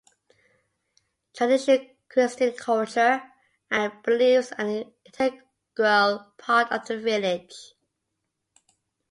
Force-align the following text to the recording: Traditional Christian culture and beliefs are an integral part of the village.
Traditional 1.35 1.85
Christian 2.09 2.53
culture 2.53 3.21
and 3.69 3.93
beliefs 4.01 4.51
are 4.57 4.65
an 4.65 4.93
integral 5.05 6.33
part 6.39 6.71
of 6.71 6.87
the 6.87 6.97
village. 6.97 7.75